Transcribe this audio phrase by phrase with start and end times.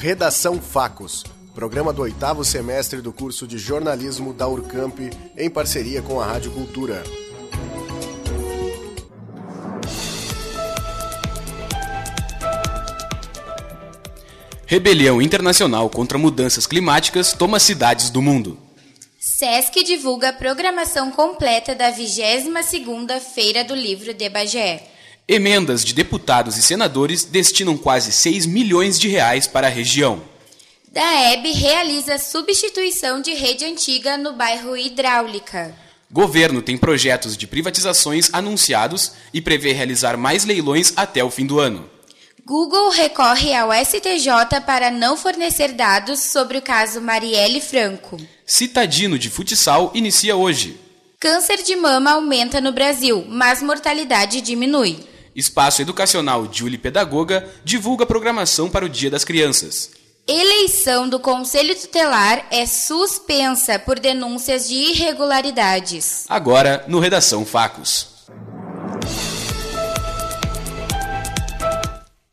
[0.00, 1.22] Redação Facos,
[1.54, 4.98] programa do oitavo semestre do curso de jornalismo da Urcamp,
[5.36, 7.04] em parceria com a Rádio Cultura.
[14.64, 18.58] Rebelião internacional contra mudanças climáticas toma cidades do mundo.
[19.18, 24.89] SESC divulga a programação completa da 22ª Feira do Livro de Bagé.
[25.32, 30.20] Emendas de deputados e senadores destinam quase 6 milhões de reais para a região.
[30.92, 35.72] DAEB realiza substituição de rede antiga no bairro Hidráulica.
[36.10, 41.60] Governo tem projetos de privatizações anunciados e prevê realizar mais leilões até o fim do
[41.60, 41.88] ano.
[42.44, 48.16] Google recorre ao STJ para não fornecer dados sobre o caso Marielle Franco.
[48.44, 50.76] Citadino de futsal inicia hoje.
[51.20, 55.08] Câncer de mama aumenta no Brasil, mas mortalidade diminui.
[55.34, 59.90] Espaço Educacional Julie Pedagoga divulga programação para o Dia das Crianças.
[60.26, 66.24] Eleição do Conselho Tutelar é suspensa por denúncias de irregularidades.
[66.28, 68.10] Agora, no Redação Facos.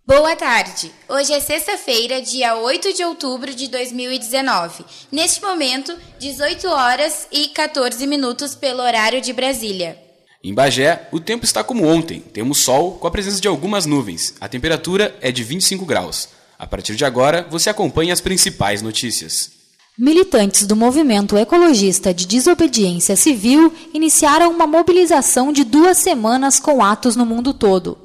[0.05, 0.91] Boa tarde!
[1.09, 4.85] Hoje é sexta-feira, dia 8 de outubro de 2019.
[5.11, 10.06] Neste momento, 18 horas e 14 minutos pelo horário de Brasília.
[10.47, 12.21] Em Bagé, o tempo está como ontem.
[12.21, 14.33] Temos sol com a presença de algumas nuvens.
[14.39, 16.29] A temperatura é de 25 graus.
[16.57, 19.51] A partir de agora, você acompanha as principais notícias.
[19.97, 27.17] Militantes do movimento ecologista de desobediência civil iniciaram uma mobilização de duas semanas com atos
[27.17, 27.97] no mundo todo.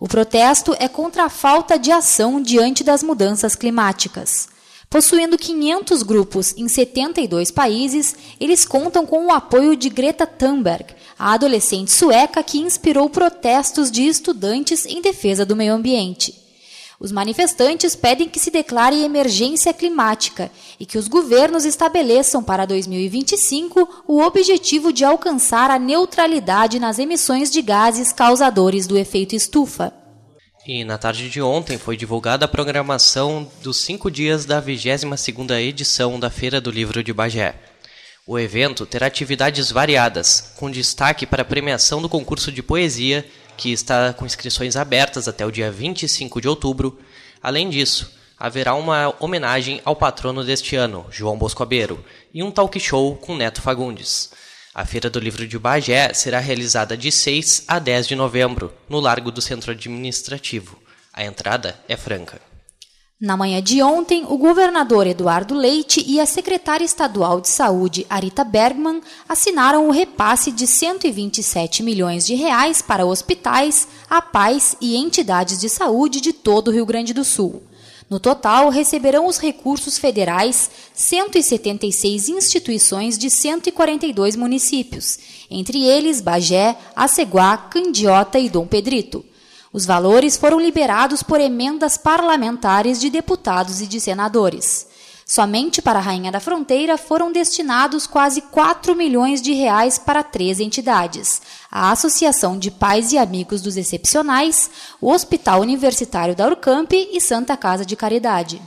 [0.00, 4.48] O protesto é contra a falta de ação diante das mudanças climáticas.
[4.92, 10.84] Possuindo 500 grupos em 72 países, eles contam com o apoio de Greta Thunberg,
[11.16, 16.34] a adolescente sueca que inspirou protestos de estudantes em defesa do meio ambiente.
[16.98, 24.04] Os manifestantes pedem que se declare emergência climática e que os governos estabeleçam para 2025
[24.08, 29.99] o objetivo de alcançar a neutralidade nas emissões de gases causadores do efeito estufa.
[30.66, 36.20] E na tarde de ontem foi divulgada a programação dos cinco dias da 22ª edição
[36.20, 37.54] da Feira do Livro de Bagé.
[38.26, 43.26] O evento terá atividades variadas, com destaque para a premiação do concurso de poesia
[43.56, 46.98] que está com inscrições abertas até o dia 25 de outubro.
[47.42, 52.04] Além disso, haverá uma homenagem ao patrono deste ano, João Boscoabeiro,
[52.34, 54.30] e um talk show com Neto Fagundes.
[54.72, 59.00] A Feira do Livro de Bagé será realizada de 6 a 10 de novembro, no
[59.00, 60.78] Largo do Centro Administrativo.
[61.12, 62.40] A entrada é franca.
[63.20, 68.44] Na manhã de ontem, o governador Eduardo Leite e a secretária estadual de saúde, Arita
[68.44, 75.68] Bergman, assinaram o repasse de 127 milhões de reais para hospitais, APAES e entidades de
[75.68, 77.60] saúde de todo o Rio Grande do Sul.
[78.10, 85.16] No total, receberão os recursos federais 176 instituições de 142 municípios,
[85.48, 89.24] entre eles Bagé, Aceguá, Candiota e Dom Pedrito.
[89.72, 94.89] Os valores foram liberados por emendas parlamentares de deputados e de senadores.
[95.30, 100.58] Somente para a Rainha da Fronteira foram destinados quase 4 milhões de reais para três
[100.58, 104.68] entidades: a Associação de Pais e Amigos dos Excepcionais,
[105.00, 108.60] o Hospital Universitário da Urcamp e Santa Casa de Caridade.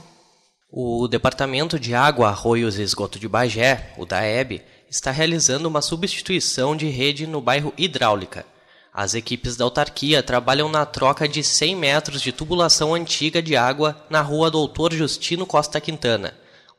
[0.72, 6.74] O Departamento de Água, Arroios e Esgoto de Bagé, o DAEB, está realizando uma substituição
[6.74, 8.46] de rede no bairro Hidráulica,
[8.90, 13.96] as equipes da autarquia trabalham na troca de 100 metros de tubulação antiga de água
[14.08, 16.32] na rua Doutor Justino Costa Quintana.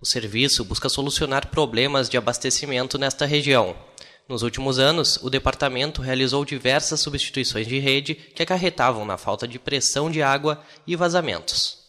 [0.05, 3.75] O serviço busca solucionar problemas de abastecimento nesta região.
[4.29, 9.57] Nos últimos anos, o departamento realizou diversas substituições de rede que acarretavam na falta de
[9.57, 11.79] pressão de água e vazamentos.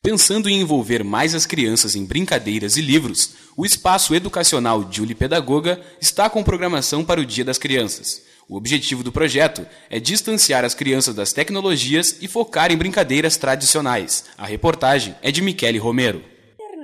[0.00, 5.80] Pensando em envolver mais as crianças em brincadeiras e livros, o Espaço Educacional Julie Pedagoga
[6.00, 8.22] está com programação para o Dia das Crianças.
[8.48, 14.26] O objetivo do projeto é distanciar as crianças das tecnologias e focar em brincadeiras tradicionais.
[14.38, 16.33] A reportagem é de Michele Romero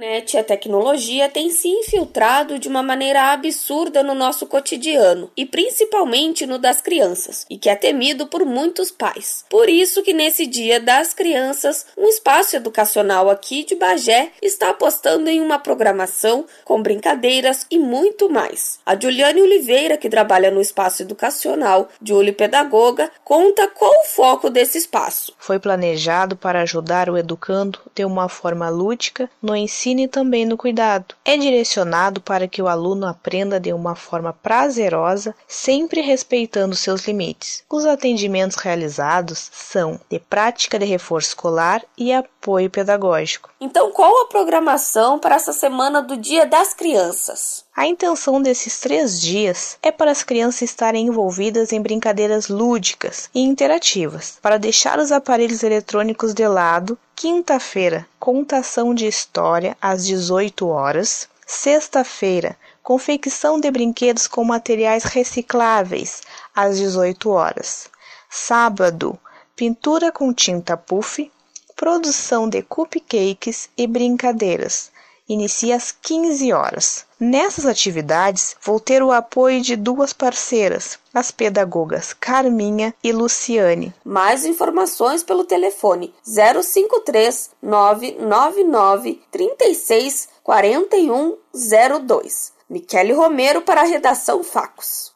[0.00, 5.44] internet e a tecnologia têm se infiltrado de uma maneira absurda no nosso cotidiano e
[5.44, 9.44] principalmente no das crianças, e que é temido por muitos pais.
[9.50, 15.29] Por isso que nesse Dia das Crianças, um espaço educacional aqui de Bagé está apostando
[15.29, 18.81] em uma programação com brincadeiras e muito mais.
[18.87, 24.79] A Juliane Oliveira, que trabalha no espaço educacional, Julie Pedagoga, conta qual o foco desse
[24.79, 25.35] espaço.
[25.38, 30.56] Foi planejado para ajudar o educando de uma forma lúdica no ensino e também no
[30.56, 31.14] cuidado.
[31.25, 37.64] É direcionado para que o aluno aprenda de uma forma prazerosa, sempre respeitando seus limites.
[37.69, 43.50] Os atendimentos realizados são de prática de reforço escolar e apoio pedagógico.
[43.60, 47.64] Então, qual a programação para essa semana do Dia das Crianças?
[47.76, 53.40] A intenção desses três dias é para as crianças estarem envolvidas em brincadeiras lúdicas e
[53.40, 56.98] interativas, para deixar os aparelhos eletrônicos de lado.
[57.14, 61.26] Quinta-feira, contação de história às 18 horas.
[61.46, 66.20] Sexta-feira, confecção de brinquedos com materiais recicláveis
[66.55, 67.88] às 18 horas.
[68.28, 69.19] Sábado,
[69.56, 71.32] pintura com tinta puff,
[71.75, 74.89] produção de cupcakes e brincadeiras
[75.32, 77.06] inicia às 15 horas.
[77.19, 83.94] Nessas atividades, vou ter o apoio de duas parceiras, as pedagogas Carminha e Luciane.
[84.05, 92.53] Mais informações pelo telefone 053 999 36 4102.
[92.69, 95.11] Michele Romero para a redação Facos.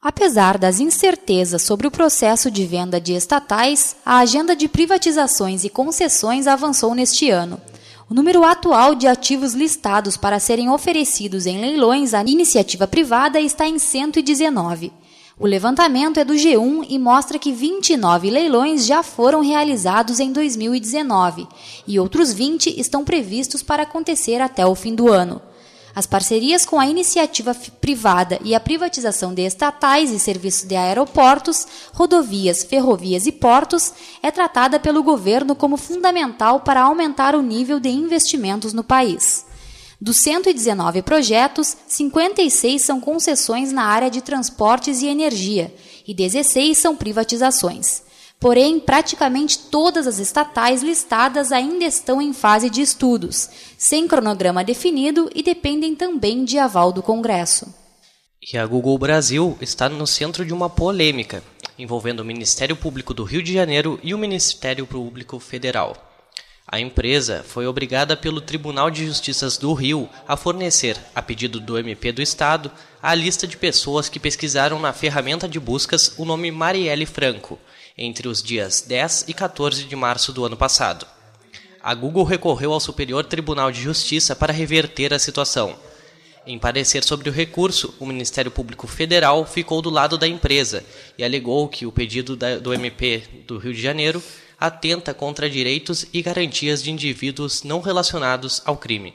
[0.00, 5.68] Apesar das incertezas sobre o processo de venda de estatais, a agenda de privatizações e
[5.68, 7.60] concessões avançou neste ano.
[8.10, 13.68] O número atual de ativos listados para serem oferecidos em leilões à iniciativa privada está
[13.68, 14.90] em 119.
[15.38, 21.46] O levantamento é do G1 e mostra que 29 leilões já foram realizados em 2019
[21.86, 25.42] e outros 20 estão previstos para acontecer até o fim do ano.
[25.98, 31.66] As parcerias com a iniciativa privada e a privatização de estatais e serviços de aeroportos,
[31.92, 33.92] rodovias, ferrovias e portos
[34.22, 39.44] é tratada pelo governo como fundamental para aumentar o nível de investimentos no país.
[40.00, 45.74] Dos 119 projetos, 56 são concessões na área de transportes e energia
[46.06, 48.04] e 16 são privatizações.
[48.40, 55.28] Porém, praticamente todas as estatais listadas ainda estão em fase de estudos, sem cronograma definido
[55.34, 57.74] e dependem também de aval do Congresso.
[58.40, 61.42] E a Google Brasil está no centro de uma polêmica
[61.78, 66.07] envolvendo o Ministério Público do Rio de Janeiro e o Ministério Público Federal.
[66.70, 71.78] A empresa foi obrigada pelo Tribunal de Justiça do Rio a fornecer, a pedido do
[71.78, 72.70] MP do Estado,
[73.02, 77.58] a lista de pessoas que pesquisaram na ferramenta de buscas o nome Marielle Franco,
[77.96, 81.06] entre os dias 10 e 14 de março do ano passado.
[81.82, 85.74] A Google recorreu ao Superior Tribunal de Justiça para reverter a situação.
[86.46, 90.84] Em parecer sobre o recurso, o Ministério Público Federal ficou do lado da empresa
[91.16, 94.22] e alegou que o pedido do MP do Rio de Janeiro
[94.58, 99.14] atenta contra direitos e garantias de indivíduos não relacionados ao crime.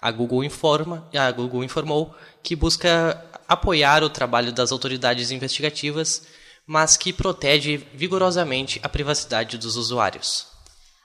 [0.00, 6.22] A Google, informa, a Google informou que busca apoiar o trabalho das autoridades investigativas
[6.66, 10.46] mas que protege vigorosamente a privacidade dos usuários.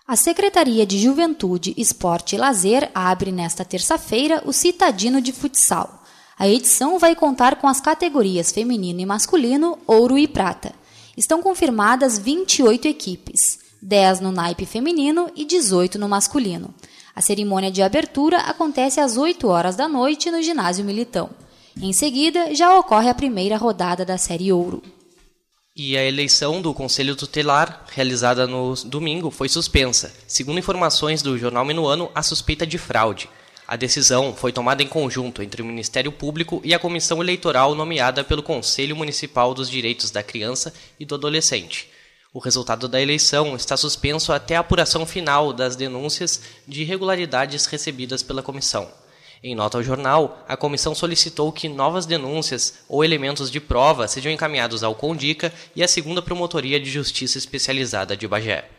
[0.07, 6.03] A Secretaria de Juventude, Esporte e Lazer abre nesta terça-feira o Citadino de Futsal.
[6.37, 10.73] A edição vai contar com as categorias feminino e masculino, ouro e prata.
[11.15, 16.73] Estão confirmadas 28 equipes, 10 no naipe feminino e 18 no masculino.
[17.15, 21.29] A cerimônia de abertura acontece às 8 horas da noite no ginásio Militão.
[21.81, 24.83] Em seguida, já ocorre a primeira rodada da Série Ouro.
[25.75, 30.13] E a eleição do Conselho Tutelar, realizada no domingo, foi suspensa.
[30.27, 33.29] Segundo informações do jornal Minuano, a suspeita de fraude.
[33.65, 38.23] A decisão foi tomada em conjunto entre o Ministério Público e a comissão eleitoral nomeada
[38.23, 41.88] pelo Conselho Municipal dos Direitos da Criança e do Adolescente.
[42.31, 48.21] O resultado da eleição está suspenso até a apuração final das denúncias de irregularidades recebidas
[48.21, 48.87] pela comissão.
[49.43, 54.31] Em nota ao jornal, a comissão solicitou que novas denúncias ou elementos de prova sejam
[54.31, 58.69] encaminhados ao CONDICA e à segunda Promotoria de Justiça Especializada de Bagé.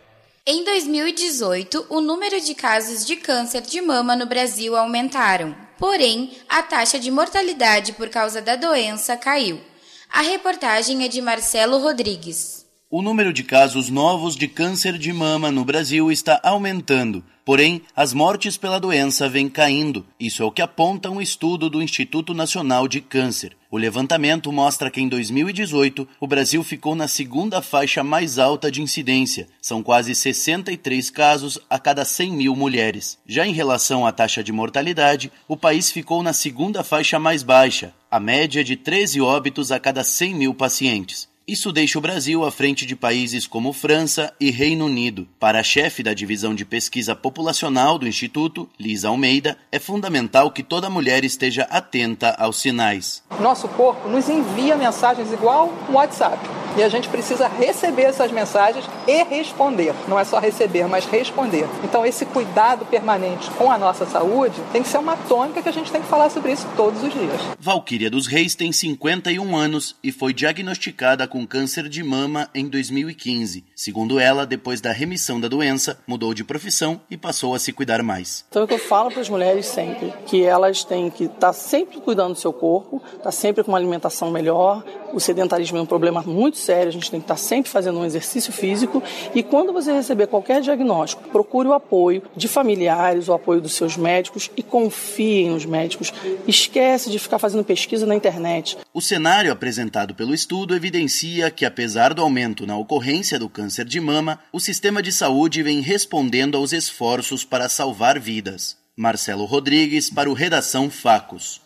[0.47, 6.63] Em 2018, o número de casos de câncer de mama no Brasil aumentaram, porém, a
[6.63, 9.61] taxa de mortalidade por causa da doença caiu.
[10.09, 12.60] A reportagem é de Marcelo Rodrigues.
[12.93, 18.13] O número de casos novos de câncer de mama no Brasil está aumentando, porém, as
[18.13, 20.05] mortes pela doença vêm caindo.
[20.19, 23.57] Isso é o que aponta um estudo do Instituto Nacional de Câncer.
[23.71, 28.83] O levantamento mostra que em 2018 o Brasil ficou na segunda faixa mais alta de
[28.83, 33.21] incidência, são quase 63 casos a cada 100 mil mulheres.
[33.25, 37.95] Já em relação à taxa de mortalidade, o país ficou na segunda faixa mais baixa,
[38.11, 41.30] a média de 13 óbitos a cada 100 mil pacientes.
[41.51, 45.27] Isso deixa o Brasil à frente de países como França e Reino Unido.
[45.41, 50.63] Para a chefe da divisão de pesquisa populacional do Instituto, Lisa Almeida, é fundamental que
[50.63, 53.25] toda mulher esteja atenta aos sinais.
[53.41, 56.39] Nosso corpo nos envia mensagens igual o WhatsApp
[56.77, 59.95] E a gente precisa receber essas mensagens e responder.
[60.07, 61.67] Não é só receber, mas responder.
[61.83, 65.73] Então, esse cuidado permanente com a nossa saúde tem que ser uma tônica que a
[65.73, 67.41] gente tem que falar sobre isso todos os dias.
[67.59, 73.65] Valquíria dos Reis tem 51 anos e foi diagnosticada com câncer de mama em 2015.
[73.75, 78.03] Segundo ela, depois da remissão da doença, mudou de profissão e passou a se cuidar
[78.03, 78.45] mais.
[78.49, 81.39] Então, é o que eu falo para as mulheres sempre, que elas têm que estar
[81.39, 84.85] tá sempre cuidando do seu corpo, estar tá sempre com uma alimentação melhor.
[85.13, 88.05] O sedentarismo é um problema muito sério, a gente tem que estar sempre fazendo um
[88.05, 89.03] exercício físico.
[89.35, 93.97] E quando você receber qualquer diagnóstico, procure o apoio de familiares, o apoio dos seus
[93.97, 96.13] médicos e confie nos médicos.
[96.47, 98.79] Esquece de ficar fazendo pesquisa na internet.
[98.95, 104.01] O cenário apresentado pelo estudo evidencia que, apesar do aumento na ocorrência do câncer de
[104.01, 108.77] mama, o sistema de saúde vem respondendo aos esforços para salvar vidas.
[108.97, 111.61] Marcelo Rodrigues para o Redação Facos.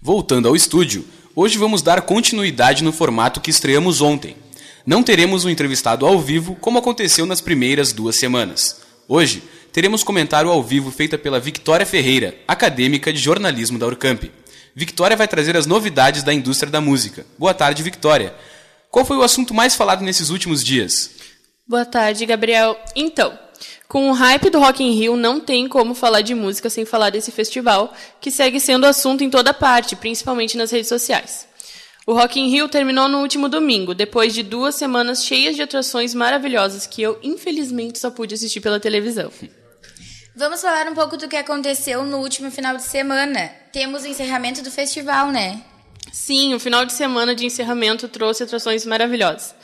[0.00, 1.04] Voltando ao estúdio,
[1.34, 4.36] hoje vamos dar continuidade no formato que estreamos ontem.
[4.86, 8.80] Não teremos um entrevistado ao vivo como aconteceu nas primeiras duas semanas.
[9.08, 14.24] Hoje, teremos comentário ao vivo feita pela Victoria Ferreira, acadêmica de jornalismo da Urcamp.
[14.74, 17.24] Victoria vai trazer as novidades da indústria da música.
[17.38, 18.34] Boa tarde, Victoria.
[18.90, 21.10] Qual foi o assunto mais falado nesses últimos dias?
[21.66, 22.76] Boa tarde, Gabriel.
[22.94, 23.38] Então,
[23.88, 27.10] com o hype do Rock in Rio, não tem como falar de música sem falar
[27.10, 31.46] desse festival, que segue sendo assunto em toda parte, principalmente nas redes sociais.
[32.06, 36.12] O Rock in Rio terminou no último domingo, depois de duas semanas cheias de atrações
[36.12, 39.30] maravilhosas que eu, infelizmente, só pude assistir pela televisão.
[40.36, 43.50] Vamos falar um pouco do que aconteceu no último final de semana.
[43.72, 45.62] Temos o encerramento do festival, né?
[46.12, 49.54] Sim, o final de semana de encerramento trouxe atrações maravilhosas.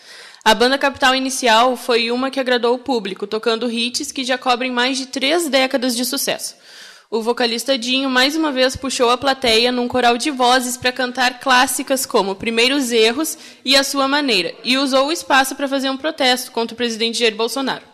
[0.43, 4.71] A banda capital inicial foi uma que agradou o público, tocando hits que já cobrem
[4.71, 6.57] mais de três décadas de sucesso.
[7.11, 11.41] O vocalista Dinho mais uma vez puxou a plateia num coral de vozes para cantar
[11.41, 15.97] clássicas como Primeiros Erros e A Sua Maneira, e usou o espaço para fazer um
[15.99, 17.85] protesto contra o presidente Jair Bolsonaro.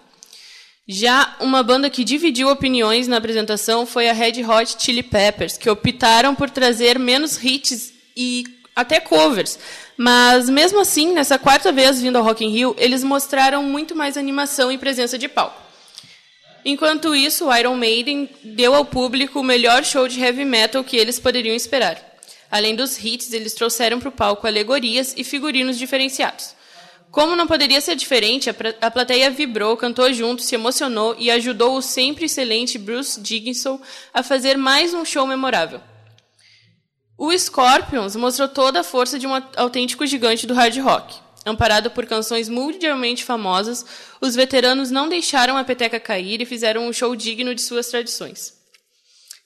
[0.86, 5.68] Já uma banda que dividiu opiniões na apresentação foi a Red Hot Chili Peppers, que
[5.68, 8.44] optaram por trazer menos hits e
[8.76, 9.58] até covers,
[9.96, 14.18] mas mesmo assim, nessa quarta vez vindo ao Rock in Rio, eles mostraram muito mais
[14.18, 15.62] animação e presença de palco.
[16.62, 20.96] Enquanto isso, o Iron Maiden deu ao público o melhor show de heavy metal que
[20.96, 21.96] eles poderiam esperar.
[22.50, 26.54] Além dos hits, eles trouxeram para o palco alegorias e figurinos diferenciados.
[27.10, 31.82] Como não poderia ser diferente, a plateia vibrou, cantou junto, se emocionou e ajudou o
[31.82, 33.80] sempre excelente Bruce Dickinson
[34.12, 35.80] a fazer mais um show memorável.
[37.18, 41.14] O Scorpions mostrou toda a força de um autêntico gigante do hard rock.
[41.46, 43.86] Amparado por canções mundialmente famosas,
[44.20, 48.52] os veteranos não deixaram a peteca cair e fizeram um show digno de suas tradições.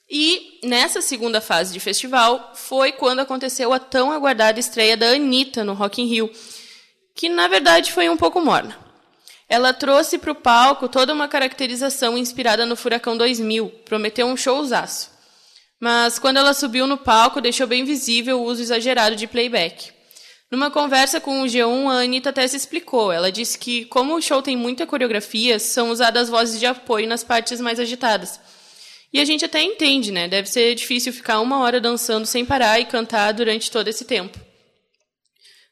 [0.09, 5.63] E nessa segunda fase de festival foi quando aconteceu a tão aguardada estreia da Anitta
[5.63, 6.29] no Rock in Rio,
[7.15, 8.77] que na verdade foi um pouco morna.
[9.47, 15.20] Ela trouxe para o palco toda uma caracterização inspirada no Furacão 2000, prometeu um showzaço.
[15.81, 19.89] Mas quando ela subiu no palco, deixou bem visível o uso exagerado de playback.
[20.51, 23.11] Numa conversa com o G1, a Anitta até se explicou.
[23.11, 27.23] Ela disse que, como o show tem muita coreografia, são usadas vozes de apoio nas
[27.23, 28.39] partes mais agitadas.
[29.11, 30.27] E a gente até entende, né?
[30.27, 34.39] Deve ser difícil ficar uma hora dançando sem parar e cantar durante todo esse tempo.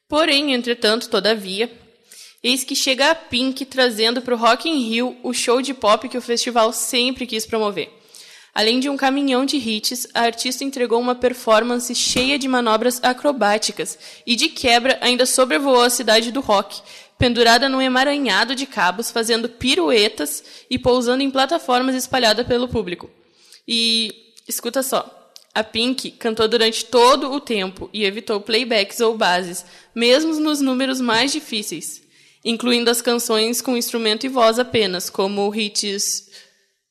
[0.08, 1.70] Porém, entretanto, todavia,
[2.42, 6.08] eis que chega a Pink trazendo para o Rock in Rio o show de pop
[6.08, 7.99] que o festival sempre quis promover.
[8.54, 13.98] Além de um caminhão de hits, a artista entregou uma performance cheia de manobras acrobáticas
[14.26, 16.80] e, de quebra, ainda sobrevoou a cidade do rock,
[17.16, 23.08] pendurada num emaranhado de cabos, fazendo piruetas e pousando em plataformas espalhadas pelo público.
[23.68, 25.16] E escuta só.
[25.54, 29.64] A Pink cantou durante todo o tempo e evitou playbacks ou bases,
[29.94, 32.02] mesmo nos números mais difíceis,
[32.44, 36.29] incluindo as canções com instrumento e voz apenas, como hits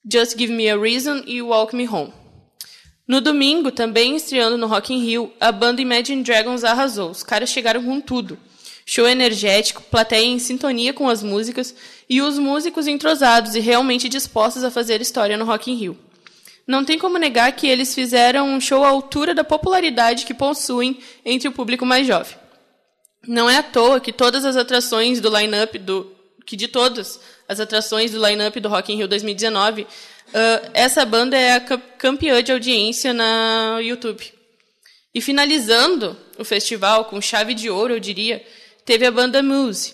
[0.05, 2.13] Just Give Me a Reason e Walk Me Home.
[3.05, 7.09] No domingo, também estreando no Rock in Rio, a banda Imagine Dragons arrasou.
[7.09, 8.37] Os caras chegaram com tudo.
[8.85, 11.75] Show energético, plateia em sintonia com as músicas
[12.09, 15.97] e os músicos entrosados e realmente dispostos a fazer história no Rock in Rio.
[16.65, 20.99] Não tem como negar que eles fizeram um show à altura da popularidade que possuem
[21.25, 22.37] entre o público mais jovem.
[23.27, 26.18] Não é à toa que todas as atrações do line-up do
[26.49, 29.87] que de todas as atrações do line-up do Rock in Rio 2019, uh,
[30.73, 34.33] essa banda é a campeã de audiência na YouTube.
[35.13, 38.43] E finalizando o festival com chave de ouro, eu diria,
[38.83, 39.93] teve a banda Muse.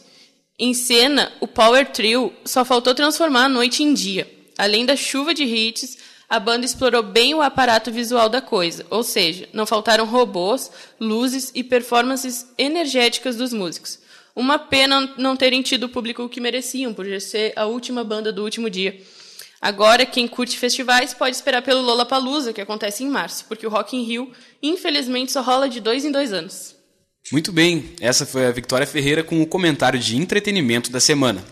[0.57, 4.25] Em cena, o Power Trio só faltou transformar a noite em dia.
[4.57, 5.97] Além da chuva de hits,
[6.29, 10.71] a banda explorou bem o aparato visual da coisa, ou seja, não faltaram robôs,
[11.01, 14.04] luzes e performances energéticas dos músicos.
[14.36, 18.44] Uma pena não terem tido o público que mereciam, por ser a última banda do
[18.44, 19.00] último dia.
[19.62, 23.96] Agora, quem curte festivais pode esperar pelo Lollapalooza, que acontece em março, porque o Rock
[23.96, 26.75] in Rio, infelizmente, só rola de dois em dois anos.
[27.32, 31.44] Muito bem, essa foi a Vitória Ferreira com o comentário de entretenimento da semana.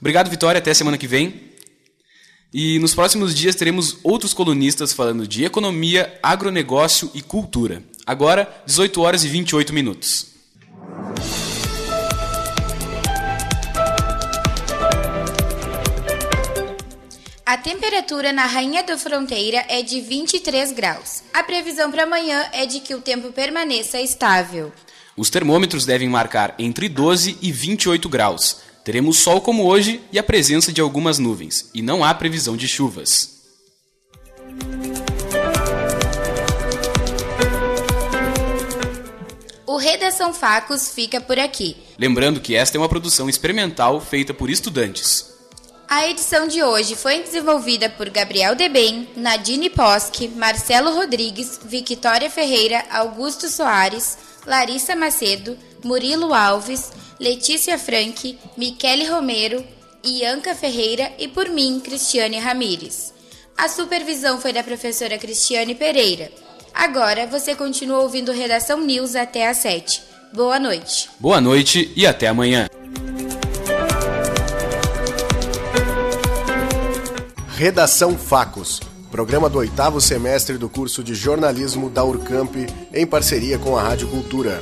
[0.00, 1.52] Obrigado, Vitória, até semana que vem.
[2.52, 7.82] E nos próximos dias teremos outros colunistas falando de economia, agronegócio e cultura.
[8.04, 10.26] Agora, 18 horas e 28 minutos.
[17.44, 21.24] A temperatura na Rainha da Fronteira é de 23 graus.
[21.34, 24.72] A previsão para amanhã é de que o tempo permaneça estável.
[25.16, 28.58] Os termômetros devem marcar entre 12 e 28 graus.
[28.84, 32.68] Teremos sol como hoje e a presença de algumas nuvens, e não há previsão de
[32.68, 33.42] chuvas.
[39.66, 41.76] O Redação Facos fica por aqui.
[41.98, 45.31] Lembrando que esta é uma produção experimental feita por estudantes.
[45.94, 52.82] A edição de hoje foi desenvolvida por Gabriel Debem, Nadine Posque, Marcelo Rodrigues, Victoria Ferreira,
[52.90, 59.62] Augusto Soares, Larissa Macedo, Murilo Alves, Letícia Franque, Michele Romero,
[60.02, 63.12] Ianca Ferreira e por mim, Cristiane Ramires.
[63.54, 66.32] A supervisão foi da professora Cristiane Pereira.
[66.72, 70.02] Agora você continua ouvindo Redação News até às 7.
[70.32, 71.10] Boa noite.
[71.20, 72.66] Boa noite e até amanhã.
[77.62, 82.56] Redação Facos, programa do oitavo semestre do curso de jornalismo da Urcamp,
[82.92, 84.58] em parceria com a Rádio Cultura.